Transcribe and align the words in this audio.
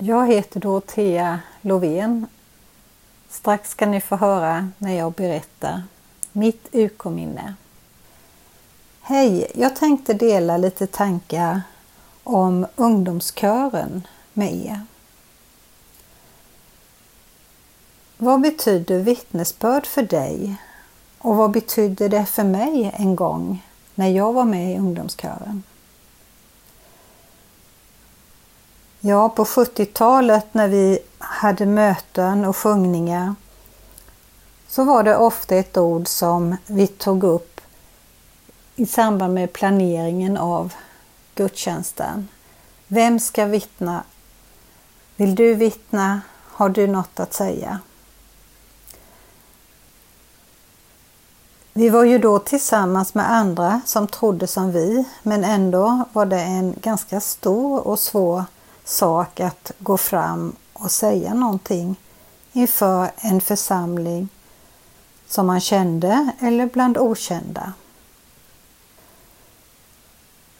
Jag 0.00 0.26
heter 0.26 0.60
Dorotea 0.60 1.40
Lovén. 1.62 2.26
Strax 3.28 3.70
ska 3.70 3.86
ni 3.86 4.00
få 4.00 4.16
höra 4.16 4.70
när 4.78 4.92
jag 4.92 5.12
berättar 5.12 5.82
mitt 6.32 6.68
UK-minne. 6.72 7.54
Hej! 9.00 9.52
Jag 9.54 9.76
tänkte 9.76 10.14
dela 10.14 10.56
lite 10.56 10.86
tankar 10.86 11.62
om 12.24 12.66
ungdomskören 12.76 14.06
med 14.32 14.54
er. 14.54 14.80
Vad 18.16 18.40
betyder 18.40 18.98
vittnesbörd 18.98 19.86
för 19.86 20.02
dig? 20.02 20.56
Och 21.18 21.36
vad 21.36 21.50
betydde 21.50 22.08
det 22.08 22.26
för 22.26 22.44
mig 22.44 22.94
en 22.98 23.16
gång 23.16 23.64
när 23.94 24.08
jag 24.08 24.32
var 24.32 24.44
med 24.44 24.74
i 24.74 24.78
ungdomskören? 24.78 25.62
Ja, 29.00 29.28
på 29.28 29.44
70-talet 29.44 30.54
när 30.54 30.68
vi 30.68 30.98
hade 31.18 31.66
möten 31.66 32.44
och 32.44 32.56
sjungningar 32.56 33.34
så 34.68 34.84
var 34.84 35.02
det 35.02 35.16
ofta 35.16 35.56
ett 35.56 35.76
ord 35.76 36.08
som 36.08 36.56
vi 36.66 36.86
tog 36.86 37.24
upp 37.24 37.60
i 38.76 38.86
samband 38.86 39.34
med 39.34 39.52
planeringen 39.52 40.36
av 40.36 40.72
gudstjänsten. 41.34 42.28
Vem 42.86 43.20
ska 43.20 43.44
vittna? 43.44 44.02
Vill 45.16 45.34
du 45.34 45.54
vittna? 45.54 46.20
Har 46.44 46.68
du 46.68 46.86
något 46.86 47.20
att 47.20 47.34
säga? 47.34 47.78
Vi 51.72 51.88
var 51.88 52.04
ju 52.04 52.18
då 52.18 52.38
tillsammans 52.38 53.14
med 53.14 53.30
andra 53.30 53.80
som 53.86 54.08
trodde 54.08 54.46
som 54.46 54.72
vi, 54.72 55.04
men 55.22 55.44
ändå 55.44 56.04
var 56.12 56.26
det 56.26 56.40
en 56.40 56.74
ganska 56.80 57.20
stor 57.20 57.86
och 57.86 57.98
svår 57.98 58.44
sak 58.88 59.40
att 59.40 59.72
gå 59.78 59.96
fram 59.96 60.56
och 60.72 60.90
säga 60.90 61.34
någonting 61.34 61.96
inför 62.52 63.10
en 63.16 63.40
församling 63.40 64.28
som 65.26 65.46
man 65.46 65.60
kände 65.60 66.32
eller 66.40 66.66
bland 66.66 66.98
okända. 66.98 67.72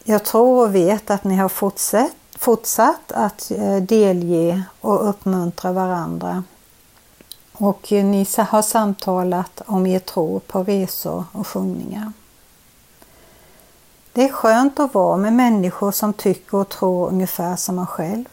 Jag 0.03 0.25
tror 0.25 0.65
och 0.65 0.75
vet 0.75 1.11
att 1.11 1.23
ni 1.23 1.35
har 1.35 1.49
fortsatt, 1.49 2.11
fortsatt 2.37 3.11
att 3.11 3.51
eh, 3.51 3.77
delge 3.77 4.63
och 4.81 5.09
uppmuntra 5.09 5.71
varandra 5.71 6.43
och 7.53 7.91
ni 7.91 8.27
har 8.37 8.61
samtalat 8.61 9.61
om 9.65 9.85
er 9.85 9.99
tro 9.99 10.39
på 10.39 10.63
resor 10.63 11.23
och 11.31 11.47
sjungningar. 11.47 12.11
Det 14.19 14.25
är 14.25 14.31
skönt 14.31 14.79
att 14.79 14.93
vara 14.93 15.17
med 15.17 15.33
människor 15.33 15.91
som 15.91 16.13
tycker 16.13 16.57
och 16.57 16.69
tror 16.69 17.07
ungefär 17.07 17.55
som 17.55 17.75
man 17.75 17.87
själv. 17.87 18.25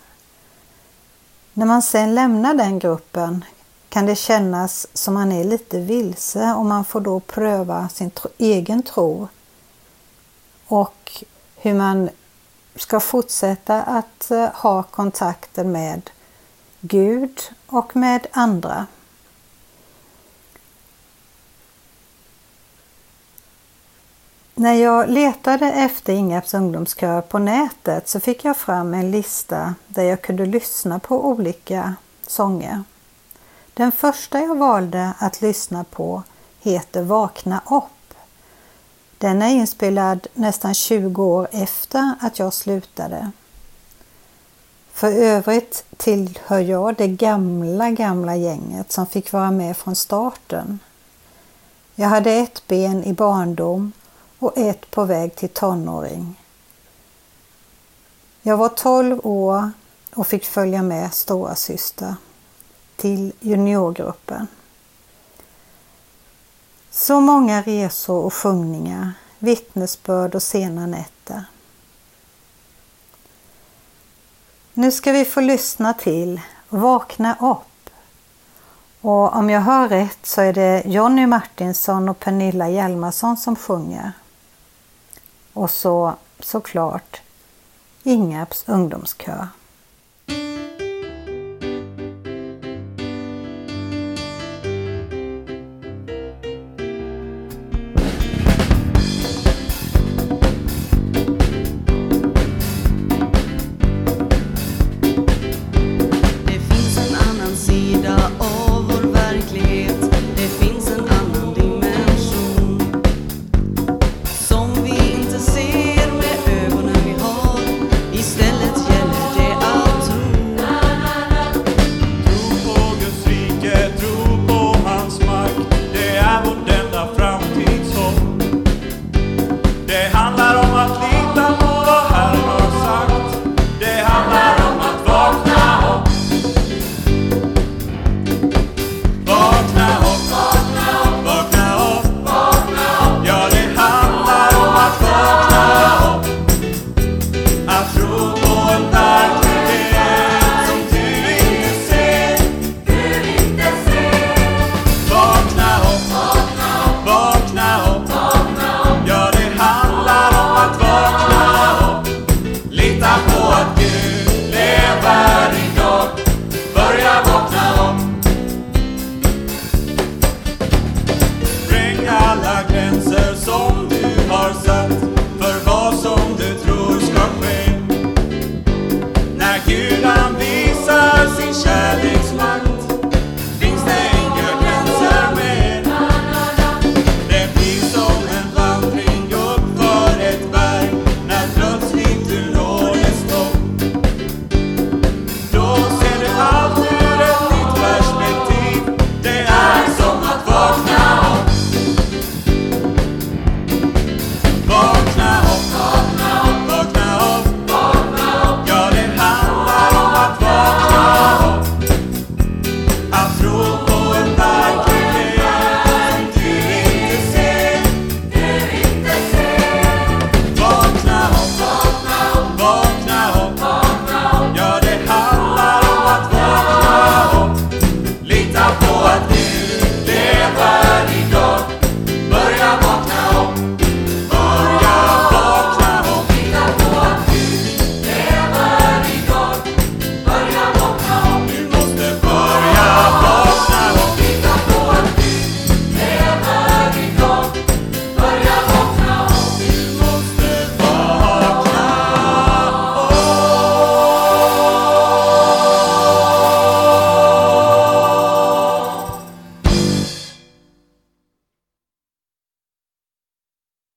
När 1.53 1.67
man 1.67 1.83
sen 1.83 2.15
lämnar 2.15 2.55
den 2.55 2.79
gruppen 2.79 3.45
kan 3.89 4.07
det 4.07 4.17
kännas 4.17 4.87
som 4.92 5.14
man 5.14 5.33
är 5.33 5.45
lite 5.45 5.79
vilse 5.79 6.55
och 6.55 6.67
man 6.67 6.84
får 6.84 7.01
då 7.01 7.20
pröva 7.20 7.89
sin 7.89 8.11
egen 8.39 8.83
tro 8.83 9.29
och 10.67 11.25
hur 11.57 11.75
man 11.75 12.09
ska 12.77 13.01
fortsätta 13.01 13.83
att 13.83 14.31
eh, 14.31 14.48
ha 14.55 14.83
kontakten 14.83 15.73
med 15.73 16.11
Gud 16.81 17.41
och 17.67 17.97
med 17.97 18.27
andra. 18.33 18.87
När 24.59 24.75
jag 24.75 25.09
letade 25.11 25.67
efter 25.67 26.12
Ingarps 26.12 26.55
ungdomskör 26.55 27.21
på 27.21 27.39
nätet 27.39 28.09
så 28.09 28.21
fick 28.21 28.45
jag 28.45 28.57
fram 28.57 28.95
en 28.95 29.11
lista 29.11 29.75
där 29.89 30.03
jag 30.03 30.23
kunde 30.23 30.47
lyssna 30.47 30.98
på 30.98 31.27
olika 31.27 31.95
sånger. 32.27 32.83
Den 33.75 33.93
första 33.93 34.41
jag 34.41 34.55
valde 34.55 35.13
att 35.19 35.41
lyssna 35.41 35.85
på 35.85 36.23
heter 36.61 37.03
Vakna 37.03 37.61
upp. 37.71 38.15
Den 39.19 39.42
är 39.42 39.48
inspelad 39.48 40.27
nästan 40.35 40.75
20 40.75 41.25
år 41.25 41.48
efter 41.53 42.14
att 42.20 42.39
jag 42.39 42.55
slutade. 42.55 43.30
För 44.92 45.13
övrigt 45.13 45.85
tillhör 45.97 46.61
jag 46.61 46.95
det 46.97 47.09
gamla, 47.09 47.91
gamla 47.91 48.36
gänget 48.36 48.92
som 48.92 49.07
fick 49.07 49.33
vara 49.33 49.51
med 49.51 49.77
från 49.77 49.97
starten. 49.97 50.79
Jag 51.95 52.09
hade 52.09 52.33
ett 52.33 52.63
ben 52.67 53.05
i 53.05 53.13
barndom 53.13 53.92
och 54.39 54.58
ett 54.58 54.91
på 54.91 55.05
väg 55.05 55.35
till 55.35 55.48
tonåring. 55.48 56.41
Jag 58.42 58.57
var 58.57 58.69
12 58.69 59.20
år 59.23 59.70
och 60.14 60.27
fick 60.27 60.45
följa 60.45 60.83
med 60.83 61.14
stora 61.14 61.55
syster 61.55 62.14
till 62.97 63.33
juniorgruppen. 63.41 64.47
Så 66.91 67.20
många 67.20 67.63
resor 67.63 68.24
och 68.24 68.35
sjungningar, 68.35 69.13
vittnesbörd 69.39 70.35
och 70.35 70.42
sena 70.42 70.86
nätter. 70.86 71.45
Nu 74.74 74.92
ska 74.92 75.13
vi 75.13 75.24
få 75.24 75.41
lyssna 75.41 75.95
till 75.95 76.41
Vakna 76.68 77.36
upp. 77.41 77.91
Och 79.01 79.36
om 79.36 79.51
jag 79.51 79.61
hör 79.61 79.89
rätt 79.89 80.18
så 80.23 80.41
är 80.41 80.53
det 80.53 80.83
Jonny 80.86 81.27
Martinsson 81.27 82.08
och 82.08 82.18
Pernilla 82.18 82.68
Hjalmarsson 82.68 83.36
som 83.36 83.57
sjunger. 83.57 84.13
Och 85.56 85.70
så 85.70 86.14
såklart 86.40 87.20
Ingarps 88.02 88.64
ungdomskör. 88.67 89.48